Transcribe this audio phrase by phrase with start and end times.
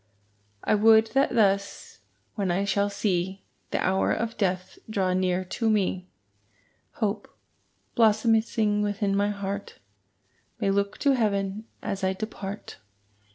[0.63, 1.99] I would that thus,
[2.33, 6.07] when I shall see The hour of death draw near to me,
[6.93, 7.31] Hope,
[7.93, 9.77] blossoming within my heart,
[10.59, 12.77] May look to heaven as I depart.